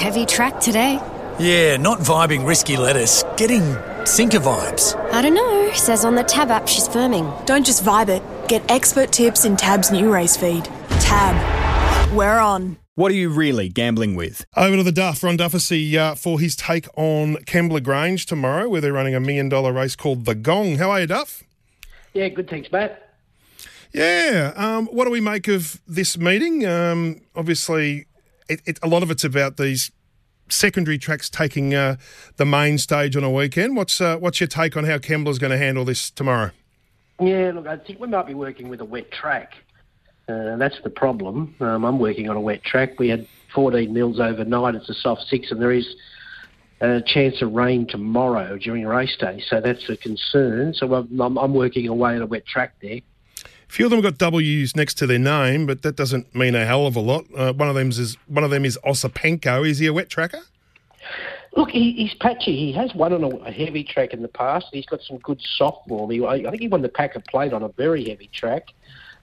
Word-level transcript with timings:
Heavy 0.00 0.24
track 0.24 0.58
today. 0.60 0.98
Yeah, 1.38 1.76
not 1.76 1.98
vibing 1.98 2.46
risky 2.46 2.78
lettuce. 2.78 3.22
Getting 3.36 3.76
sinker 4.06 4.38
vibes. 4.38 4.96
I 5.12 5.20
don't 5.20 5.34
know. 5.34 5.70
Says 5.74 6.06
on 6.06 6.14
the 6.14 6.24
Tab 6.24 6.50
app 6.50 6.66
she's 6.66 6.88
firming. 6.88 7.44
Don't 7.44 7.66
just 7.66 7.84
vibe 7.84 8.08
it. 8.08 8.22
Get 8.48 8.62
expert 8.70 9.12
tips 9.12 9.44
in 9.44 9.58
Tab's 9.58 9.90
new 9.90 10.10
race 10.10 10.38
feed. 10.38 10.64
Tab. 11.00 11.36
We're 12.16 12.38
on. 12.38 12.78
What 12.94 13.12
are 13.12 13.14
you 13.14 13.28
really 13.28 13.68
gambling 13.68 14.14
with? 14.14 14.46
Over 14.56 14.76
to 14.76 14.82
the 14.82 14.90
Duff, 14.90 15.22
Ron 15.22 15.36
Dufficy, 15.36 15.98
uh, 15.98 16.14
for 16.14 16.40
his 16.40 16.56
take 16.56 16.88
on 16.96 17.36
Kembla 17.44 17.82
Grange 17.82 18.24
tomorrow, 18.24 18.70
where 18.70 18.80
they're 18.80 18.94
running 18.94 19.14
a 19.14 19.20
million 19.20 19.50
dollar 19.50 19.70
race 19.70 19.96
called 19.96 20.24
the 20.24 20.34
Gong. 20.34 20.76
How 20.78 20.92
are 20.92 21.02
you, 21.02 21.08
Duff? 21.08 21.44
Yeah, 22.14 22.28
good. 22.30 22.48
Thanks, 22.48 22.72
Matt. 22.72 23.06
Yeah. 23.92 24.54
Um, 24.56 24.86
what 24.86 25.04
do 25.04 25.10
we 25.10 25.20
make 25.20 25.46
of 25.46 25.78
this 25.86 26.16
meeting? 26.16 26.64
Um, 26.64 27.20
obviously, 27.36 28.06
it, 28.50 28.60
it, 28.66 28.78
a 28.82 28.88
lot 28.88 29.02
of 29.02 29.10
it's 29.10 29.24
about 29.24 29.56
these 29.56 29.90
secondary 30.48 30.98
tracks 30.98 31.30
taking 31.30 31.74
uh, 31.74 31.96
the 32.36 32.44
main 32.44 32.76
stage 32.76 33.16
on 33.16 33.22
a 33.24 33.30
weekend. 33.30 33.76
What's 33.76 34.00
uh, 34.00 34.16
what's 34.16 34.40
your 34.40 34.48
take 34.48 34.76
on 34.76 34.84
how 34.84 34.98
Kembla's 34.98 35.38
going 35.38 35.52
to 35.52 35.58
handle 35.58 35.84
this 35.84 36.10
tomorrow? 36.10 36.50
Yeah, 37.20 37.52
look, 37.54 37.66
I 37.66 37.76
think 37.76 38.00
we 38.00 38.08
might 38.08 38.26
be 38.26 38.34
working 38.34 38.68
with 38.68 38.80
a 38.80 38.84
wet 38.84 39.10
track. 39.12 39.52
Uh, 40.28 40.56
that's 40.56 40.80
the 40.82 40.90
problem. 40.90 41.54
Um, 41.60 41.84
I'm 41.84 41.98
working 41.98 42.28
on 42.28 42.36
a 42.36 42.40
wet 42.40 42.62
track. 42.62 42.98
We 42.98 43.08
had 43.08 43.26
14 43.54 43.92
mils 43.92 44.20
overnight. 44.20 44.74
It's 44.74 44.88
a 44.88 44.94
soft 44.94 45.22
six, 45.28 45.50
and 45.50 45.60
there 45.60 45.72
is 45.72 45.86
a 46.80 47.02
chance 47.04 47.42
of 47.42 47.52
rain 47.52 47.86
tomorrow 47.86 48.56
during 48.56 48.86
race 48.86 49.16
day. 49.18 49.42
So 49.48 49.60
that's 49.60 49.88
a 49.90 49.96
concern. 49.96 50.72
So 50.74 50.92
I'm, 50.94 51.36
I'm 51.36 51.54
working 51.54 51.88
away 51.88 52.16
at 52.16 52.22
a 52.22 52.26
wet 52.26 52.46
track 52.46 52.74
there. 52.80 53.00
Few 53.70 53.84
of 53.84 53.92
them 53.92 54.00
got 54.00 54.18
W's 54.18 54.74
next 54.74 54.94
to 54.94 55.06
their 55.06 55.20
name, 55.20 55.64
but 55.64 55.82
that 55.82 55.94
doesn't 55.94 56.34
mean 56.34 56.56
a 56.56 56.66
hell 56.66 56.88
of 56.88 56.96
a 56.96 57.00
lot. 57.00 57.24
Uh, 57.36 57.52
one 57.52 57.68
of 57.68 57.76
them 57.76 57.90
is 57.90 58.16
one 58.26 58.42
of 58.42 58.50
them 58.50 58.64
is 58.64 58.76
Osipenko. 58.84 59.66
Is 59.66 59.78
he 59.78 59.86
a 59.86 59.92
wet 59.92 60.08
tracker? 60.08 60.40
Look, 61.56 61.70
he, 61.70 61.92
he's 61.92 62.12
patchy. 62.14 62.56
He 62.56 62.72
has 62.72 62.92
won 62.96 63.12
on 63.12 63.22
a, 63.22 63.28
a, 63.28 63.52
heavy 63.52 63.84
track 63.84 64.12
in 64.12 64.22
the 64.22 64.28
past. 64.28 64.66
He's 64.72 64.86
got 64.86 65.02
some 65.02 65.18
good 65.18 65.40
soft 65.56 65.88
form. 65.88 66.10
He, 66.10 66.24
I 66.24 66.42
think 66.42 66.60
he 66.60 66.66
won 66.66 66.82
the 66.82 66.88
Packer 66.88 67.22
Plate 67.28 67.52
on 67.52 67.62
a 67.62 67.68
very 67.68 68.08
heavy 68.08 68.28
track 68.34 68.64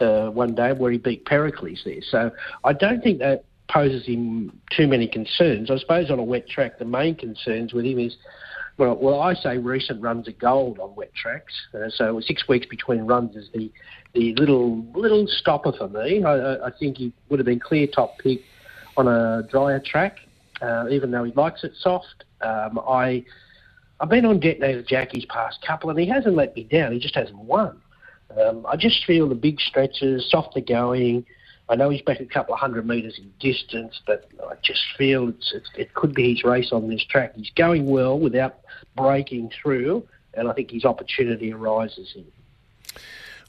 uh, 0.00 0.28
one 0.30 0.56
day 0.56 0.72
where 0.72 0.90
he 0.90 0.98
beat 0.98 1.24
Pericles 1.24 1.80
there. 1.84 2.02
So 2.02 2.32
I 2.64 2.72
don't 2.72 3.00
think 3.00 3.20
that 3.20 3.44
poses 3.68 4.04
him 4.06 4.60
too 4.70 4.88
many 4.88 5.06
concerns. 5.06 5.70
I 5.70 5.78
suppose 5.78 6.10
on 6.10 6.18
a 6.18 6.24
wet 6.24 6.48
track, 6.48 6.80
the 6.80 6.84
main 6.84 7.14
concerns 7.14 7.72
with 7.72 7.84
him 7.84 8.00
is 8.00 8.16
well, 8.78 8.96
well, 8.96 9.20
I 9.20 9.34
say 9.34 9.58
recent 9.58 10.00
runs 10.02 10.28
are 10.28 10.32
gold 10.32 10.78
on 10.78 10.94
wet 10.94 11.14
tracks. 11.14 11.52
Uh, 11.74 11.88
so 11.88 12.20
six 12.20 12.48
weeks 12.48 12.66
between 12.66 13.02
runs 13.02 13.36
is 13.36 13.48
the 13.52 13.70
the 14.14 14.34
little 14.34 14.84
little 14.94 15.26
stopper 15.26 15.72
for 15.72 15.88
me. 15.88 16.22
I, 16.24 16.66
I 16.66 16.70
think 16.78 16.98
he 16.98 17.12
would 17.28 17.38
have 17.38 17.46
been 17.46 17.60
clear 17.60 17.86
top 17.86 18.18
pick 18.18 18.40
on 18.96 19.08
a 19.08 19.42
drier 19.50 19.80
track, 19.84 20.18
uh, 20.60 20.88
even 20.90 21.10
though 21.10 21.24
he 21.24 21.32
likes 21.32 21.64
it 21.64 21.72
soft. 21.78 22.24
Um, 22.40 22.78
I 22.86 23.24
I've 24.00 24.08
been 24.08 24.26
on 24.26 24.40
Detonator 24.40 24.82
Jackie's 24.82 25.24
past 25.26 25.58
couple, 25.66 25.90
and 25.90 25.98
he 25.98 26.08
hasn't 26.08 26.34
let 26.34 26.56
me 26.56 26.64
down. 26.64 26.92
He 26.92 26.98
just 26.98 27.14
hasn't 27.14 27.38
won. 27.38 27.80
Um, 28.40 28.66
I 28.68 28.76
just 28.76 29.04
feel 29.04 29.28
the 29.28 29.34
big 29.34 29.60
stretches, 29.60 30.28
softer 30.30 30.60
going. 30.60 31.24
I 31.68 31.76
know 31.76 31.90
he's 31.90 32.02
back 32.02 32.20
a 32.20 32.26
couple 32.26 32.54
of 32.54 32.60
hundred 32.60 32.86
metres 32.86 33.18
in 33.18 33.32
distance, 33.40 34.00
but 34.06 34.28
I 34.44 34.54
just 34.62 34.82
feel 34.98 35.28
it's, 35.28 35.52
it's, 35.54 35.70
it 35.76 35.94
could 35.94 36.14
be 36.14 36.34
his 36.34 36.44
race 36.44 36.70
on 36.72 36.88
this 36.88 37.04
track. 37.04 37.34
He's 37.36 37.50
going 37.56 37.86
well 37.86 38.18
without 38.18 38.58
breaking 38.96 39.50
through, 39.62 40.06
and 40.34 40.48
I 40.48 40.52
think 40.52 40.70
his 40.70 40.84
opportunity 40.84 41.52
arises 41.52 42.12
in. 42.14 42.26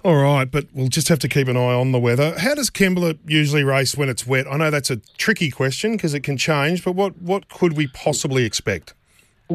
All 0.05 0.17
right, 0.17 0.49
but 0.49 0.67
we'll 0.73 0.89
just 0.89 1.07
have 1.07 1.19
to 1.19 1.29
keep 1.29 1.47
an 1.47 1.55
eye 1.55 1.73
on 1.73 1.93
the 1.93 1.99
weather. 1.99 2.37
How 2.37 2.55
does 2.55 2.69
Kembla 2.69 3.17
usually 3.25 3.63
race 3.63 3.95
when 3.95 4.09
it's 4.09 4.27
wet? 4.27 4.45
I 4.51 4.57
know 4.57 4.69
that's 4.69 4.91
a 4.91 4.97
tricky 5.17 5.49
question 5.49 5.93
because 5.93 6.13
it 6.13 6.21
can 6.21 6.37
change, 6.37 6.83
but 6.83 6.91
what, 6.93 7.21
what 7.21 7.47
could 7.47 7.77
we 7.77 7.87
possibly 7.87 8.43
expect? 8.43 8.93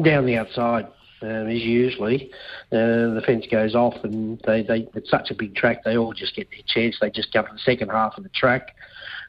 Down 0.01 0.25
the 0.25 0.37
outside, 0.37 0.87
um, 1.21 1.47
as 1.47 1.61
usually. 1.61 2.31
Uh, 2.71 3.13
the 3.13 3.23
fence 3.25 3.45
goes 3.49 3.75
off, 3.75 3.95
and 4.03 4.39
they, 4.45 4.63
they 4.63 4.87
it's 4.95 5.09
such 5.09 5.31
a 5.31 5.35
big 5.35 5.55
track, 5.55 5.83
they 5.83 5.97
all 5.97 6.13
just 6.13 6.35
get 6.35 6.49
their 6.49 6.61
chance. 6.65 6.97
They 6.99 7.09
just 7.09 7.31
to 7.33 7.45
the 7.51 7.59
second 7.59 7.89
half 7.89 8.17
of 8.17 8.23
the 8.23 8.29
track, 8.29 8.75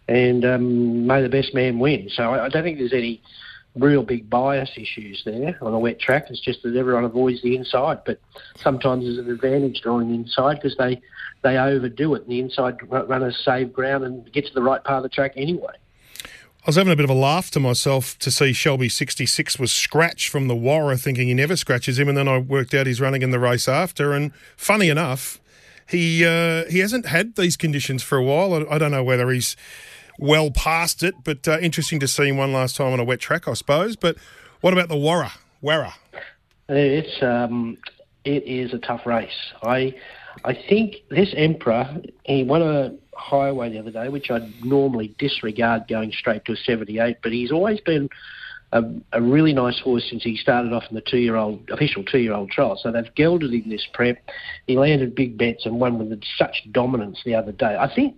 and 0.08 0.44
um, 0.44 1.06
may 1.06 1.22
the 1.22 1.28
best 1.28 1.54
man 1.54 1.78
win. 1.78 2.08
So 2.10 2.34
I, 2.34 2.46
I 2.46 2.48
don't 2.48 2.62
think 2.62 2.78
there's 2.78 2.92
any 2.92 3.22
real 3.76 4.02
big 4.02 4.28
bias 4.28 4.70
issues 4.76 5.22
there 5.24 5.56
on 5.62 5.72
a 5.72 5.78
wet 5.78 6.00
track. 6.00 6.26
It's 6.28 6.40
just 6.40 6.62
that 6.62 6.74
everyone 6.76 7.04
avoids 7.04 7.42
the 7.42 7.56
inside, 7.56 8.00
but 8.04 8.20
sometimes 8.56 9.04
there's 9.04 9.18
an 9.18 9.30
advantage 9.30 9.80
drawing 9.82 10.08
the 10.08 10.14
inside 10.14 10.56
because 10.56 10.76
they 10.76 11.00
they 11.42 11.56
overdo 11.56 12.14
it, 12.14 12.22
and 12.22 12.30
the 12.30 12.40
inside 12.40 12.76
runners 12.90 13.40
save 13.44 13.72
ground 13.72 14.04
and 14.04 14.30
get 14.32 14.46
to 14.46 14.54
the 14.54 14.62
right 14.62 14.82
part 14.84 14.98
of 14.98 15.02
the 15.04 15.08
track 15.08 15.32
anyway. 15.36 15.74
I 16.62 16.66
was 16.66 16.76
having 16.76 16.92
a 16.92 16.96
bit 16.96 17.04
of 17.04 17.10
a 17.10 17.14
laugh 17.14 17.50
to 17.52 17.60
myself 17.60 18.18
to 18.18 18.30
see 18.30 18.52
Shelby 18.52 18.90
66 18.90 19.58
was 19.58 19.72
scratched 19.72 20.28
from 20.28 20.46
the 20.46 20.54
Warra, 20.54 20.98
thinking 20.98 21.26
he 21.26 21.32
never 21.32 21.56
scratches 21.56 21.98
him, 21.98 22.06
and 22.06 22.18
then 22.18 22.28
I 22.28 22.36
worked 22.36 22.74
out 22.74 22.86
he's 22.86 23.00
running 23.00 23.22
in 23.22 23.30
the 23.30 23.38
race 23.38 23.66
after. 23.66 24.12
And 24.12 24.32
funny 24.58 24.90
enough, 24.90 25.40
he 25.88 26.24
uh, 26.24 26.66
he 26.66 26.80
hasn't 26.80 27.06
had 27.06 27.36
these 27.36 27.56
conditions 27.56 28.02
for 28.02 28.18
a 28.18 28.22
while. 28.22 28.52
I, 28.52 28.74
I 28.74 28.78
don't 28.78 28.90
know 28.90 29.02
whether 29.02 29.30
he's 29.30 29.56
well 30.18 30.50
past 30.50 31.02
it, 31.02 31.14
but 31.24 31.48
uh, 31.48 31.58
interesting 31.60 31.98
to 32.00 32.08
see 32.08 32.28
him 32.28 32.36
one 32.36 32.52
last 32.52 32.76
time 32.76 32.92
on 32.92 33.00
a 33.00 33.04
wet 33.04 33.20
track, 33.20 33.48
I 33.48 33.54
suppose. 33.54 33.96
But 33.96 34.16
what 34.60 34.74
about 34.74 34.90
the 34.90 34.96
Warra? 34.96 35.32
Warra? 35.62 35.94
It's 36.68 37.22
um, 37.22 37.78
it 38.24 38.44
is 38.44 38.72
a 38.74 38.78
tough 38.78 39.06
race. 39.06 39.52
I 39.62 39.94
I 40.44 40.54
think 40.68 40.96
this 41.10 41.32
Emperor 41.36 42.00
he 42.24 42.44
won 42.44 42.62
a 42.62 42.94
highway 43.14 43.70
the 43.70 43.78
other 43.78 43.90
day, 43.90 44.08
which 44.08 44.30
I'd 44.30 44.52
normally 44.64 45.14
disregard 45.18 45.88
going 45.88 46.12
straight 46.12 46.44
to 46.46 46.52
a 46.52 46.56
78, 46.56 47.18
but 47.22 47.32
he's 47.32 47.52
always 47.52 47.80
been 47.80 48.08
a, 48.72 48.82
a 49.12 49.20
really 49.20 49.52
nice 49.52 49.78
horse 49.80 50.06
since 50.08 50.22
he 50.22 50.36
started 50.36 50.72
off 50.72 50.84
in 50.88 50.94
the 50.94 51.02
two-year-old 51.02 51.68
official 51.70 52.04
two-year-old 52.04 52.50
trial. 52.50 52.78
So 52.80 52.92
they've 52.92 53.14
gelded 53.14 53.52
him 53.52 53.68
this 53.68 53.86
prep. 53.92 54.18
He 54.66 54.76
landed 54.76 55.14
big 55.14 55.36
bets 55.36 55.66
and 55.66 55.80
won 55.80 55.98
with 55.98 56.22
such 56.38 56.68
dominance 56.72 57.20
the 57.24 57.34
other 57.34 57.52
day. 57.52 57.76
I 57.78 57.92
think 57.92 58.16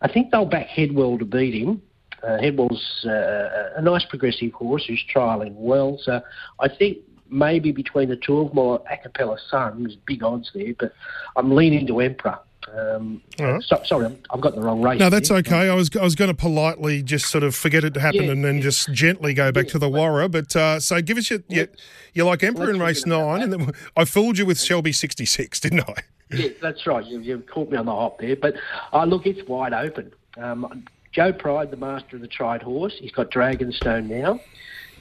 I 0.00 0.12
think 0.12 0.30
they'll 0.30 0.44
back 0.44 0.66
Headwell 0.66 1.18
to 1.18 1.24
beat 1.24 1.54
him. 1.54 1.80
Uh, 2.22 2.38
Headwell's 2.38 3.04
uh, 3.06 3.76
a 3.76 3.82
nice 3.82 4.04
progressive 4.04 4.52
horse 4.52 4.84
who's 4.86 5.02
trialling 5.14 5.54
well. 5.54 5.98
So 6.02 6.20
I 6.60 6.68
think 6.68 6.98
maybe 7.32 7.72
between 7.72 8.08
the 8.08 8.16
two 8.16 8.38
of 8.38 8.48
them, 8.50 8.58
or 8.58 8.80
Acapella 8.84 9.38
Sun, 9.50 9.82
there's 9.82 9.96
big 9.96 10.22
odds 10.22 10.50
there, 10.54 10.74
but 10.78 10.92
I'm 11.36 11.54
leaning 11.54 11.86
to 11.86 12.00
Emperor. 12.00 12.38
Um, 12.72 13.20
right. 13.38 13.62
so, 13.62 13.82
sorry, 13.84 14.16
I've 14.30 14.40
got 14.40 14.54
the 14.54 14.60
wrong 14.60 14.80
race. 14.80 14.98
No, 14.98 15.10
that's 15.10 15.28
here. 15.28 15.38
okay. 15.38 15.68
I 15.68 15.74
was 15.74 15.90
I 15.96 16.02
was 16.02 16.14
going 16.14 16.30
to 16.30 16.36
politely 16.36 17.02
just 17.02 17.26
sort 17.26 17.44
of 17.44 17.54
forget 17.54 17.84
it 17.84 17.96
happened 17.96 18.26
yeah, 18.26 18.32
and 18.32 18.44
then 18.44 18.56
yeah. 18.56 18.62
just 18.62 18.92
gently 18.92 19.34
go 19.34 19.50
back 19.52 19.66
yeah, 19.66 19.72
to 19.72 19.78
the 19.80 19.88
Warra. 19.88 20.28
But 20.28 20.54
uh, 20.54 20.80
so 20.80 21.02
give 21.02 21.18
us 21.18 21.28
your, 21.28 21.40
your 21.48 21.66
you 22.14 22.24
like 22.24 22.42
Emperor 22.42 22.70
in 22.70 22.78
race 22.78 23.04
nine, 23.04 23.42
and 23.42 23.52
then 23.52 23.72
I 23.96 24.04
fooled 24.04 24.38
you 24.38 24.46
with 24.46 24.60
Shelby 24.60 24.92
sixty 24.92 25.26
six, 25.26 25.60
didn't 25.60 25.80
I? 25.88 25.94
yeah, 26.30 26.48
that's 26.62 26.86
right. 26.86 27.04
You, 27.04 27.20
you 27.20 27.38
caught 27.40 27.70
me 27.70 27.76
on 27.76 27.86
the 27.86 27.92
hop 27.92 28.20
there. 28.20 28.36
But 28.36 28.54
uh, 28.92 29.04
look, 29.04 29.26
it's 29.26 29.46
wide 29.48 29.74
open. 29.74 30.12
Um, 30.38 30.84
Joe 31.12 31.32
Pride, 31.32 31.70
the 31.70 31.76
master 31.76 32.16
of 32.16 32.22
the 32.22 32.28
tried 32.28 32.62
horse, 32.62 32.94
he's 32.98 33.12
got 33.12 33.30
Dragonstone 33.30 34.08
now 34.08 34.40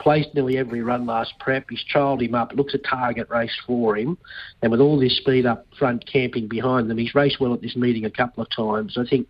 placed 0.01 0.33
nearly 0.33 0.57
every 0.57 0.81
run 0.81 1.05
last 1.05 1.33
prep. 1.39 1.69
He's 1.69 1.83
trialled 1.93 2.21
him 2.21 2.33
up. 2.33 2.53
Looks 2.53 2.73
a 2.73 2.79
target 2.79 3.29
race 3.29 3.55
for 3.67 3.95
him. 3.95 4.17
And 4.61 4.71
with 4.71 4.81
all 4.81 4.99
this 4.99 5.15
speed 5.17 5.45
up 5.45 5.67
front 5.77 6.05
camping 6.11 6.47
behind 6.47 6.89
them, 6.89 6.97
he's 6.97 7.13
raced 7.13 7.39
well 7.39 7.53
at 7.53 7.61
this 7.61 7.75
meeting 7.75 8.05
a 8.05 8.09
couple 8.09 8.43
of 8.43 8.49
times. 8.49 8.97
I 8.97 9.05
think 9.07 9.27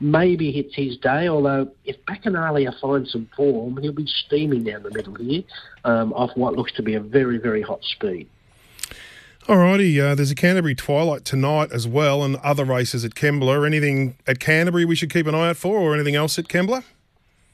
maybe 0.00 0.50
it's 0.58 0.74
his 0.76 0.96
day, 0.96 1.26
although 1.26 1.68
if 1.84 1.96
Bacchanalia 2.06 2.78
finds 2.80 3.10
some 3.10 3.28
form, 3.36 3.76
he'll 3.78 3.92
be 3.92 4.06
steaming 4.06 4.62
down 4.62 4.84
the 4.84 4.90
middle 4.90 5.14
here 5.16 5.42
um, 5.84 6.12
off 6.12 6.30
what 6.36 6.54
looks 6.54 6.72
to 6.74 6.82
be 6.82 6.94
a 6.94 7.00
very, 7.00 7.38
very 7.38 7.62
hot 7.62 7.82
speed. 7.82 8.28
Alrighty, 9.48 10.00
uh, 10.00 10.14
there's 10.14 10.30
a 10.30 10.36
Canterbury 10.36 10.76
Twilight 10.76 11.24
tonight 11.24 11.72
as 11.72 11.88
well, 11.88 12.22
and 12.22 12.36
other 12.36 12.64
races 12.64 13.04
at 13.04 13.16
Kembla. 13.16 13.66
Anything 13.66 14.16
at 14.24 14.38
Canterbury 14.38 14.84
we 14.84 14.94
should 14.94 15.12
keep 15.12 15.26
an 15.26 15.34
eye 15.34 15.48
out 15.48 15.56
for, 15.56 15.78
or 15.78 15.94
anything 15.94 16.14
else 16.14 16.38
at 16.38 16.46
Kembla? 16.46 16.84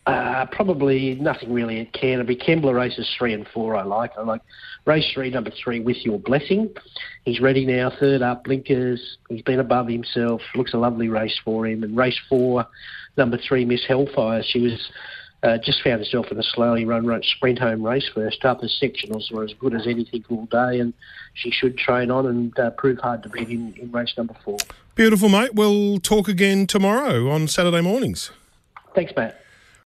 Uh, 0.07 0.45
probably 0.53 1.15
nothing 1.15 1.51
really 1.51 1.81
at 1.81 1.93
Canterbury. 1.95 2.37
Kembla 2.37 2.75
races 2.75 3.09
three 3.19 3.33
and 3.33 3.49
four 3.55 3.75
I 3.75 3.85
like. 3.85 4.11
I 4.19 4.23
like 4.23 4.43
race 4.85 5.11
three, 5.15 5.31
number 5.31 5.51
three, 5.51 5.81
With 5.81 5.97
Your 6.05 6.19
Blessing. 6.19 6.71
He's 7.25 7.41
ready 7.41 7.65
now, 7.65 7.91
third 7.99 8.21
up, 8.21 8.45
blinkers. 8.45 9.17
He's 9.31 9.43
been 9.43 9.61
above 9.61 9.89
himself. 9.89 10.43
Looks 10.55 10.75
a 10.75 10.79
lovely 10.79 11.09
race 11.09 11.39
for 11.43 11.67
him. 11.67 11.83
And 11.83 11.97
race 11.97 12.19
four, 12.29 12.67
number 13.17 13.39
three, 13.39 13.65
Miss 13.65 13.87
Hellfire. 13.89 14.43
She 14.47 14.61
was 14.61 14.91
uh, 15.43 15.59
just 15.59 15.83
found 15.83 16.01
herself 16.01 16.31
in 16.31 16.39
a 16.39 16.43
slowly 16.43 16.85
run, 16.85 17.07
run 17.07 17.23
sprint 17.23 17.59
home 17.59 17.83
race 17.83 18.09
first 18.13 18.45
up. 18.45 18.61
The 18.61 18.67
sectionals 18.67 19.31
were 19.31 19.45
as 19.45 19.55
good 19.55 19.75
as 19.75 19.87
anything 19.87 20.25
all 20.31 20.47
day, 20.47 20.81
and 20.81 20.93
she 21.35 21.51
should 21.51 21.79
train 21.79 22.11
on 22.11 22.27
and 22.27 22.59
uh, 22.59 22.71
prove 22.71 22.99
hard 22.99 23.23
to 23.23 23.29
beat 23.29 23.49
in, 23.49 23.75
in 23.81 23.93
race 23.93 24.15
number 24.17 24.35
four. 24.45 24.59
Beautiful, 24.95 25.29
mate. 25.29 25.55
We'll 25.55 26.01
talk 26.01 26.29
again 26.29 26.67
tomorrow 26.67 27.31
on 27.31 27.47
Saturday 27.47 27.81
mornings. 27.81 28.33
Thanks, 28.95 29.13
Matt. 29.17 29.41